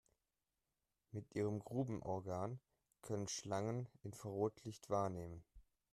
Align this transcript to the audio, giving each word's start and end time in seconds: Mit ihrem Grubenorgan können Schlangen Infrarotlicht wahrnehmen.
Mit 1.11 1.35
ihrem 1.35 1.59
Grubenorgan 1.59 2.59
können 3.03 3.27
Schlangen 3.27 3.87
Infrarotlicht 4.01 4.89
wahrnehmen. 4.89 5.43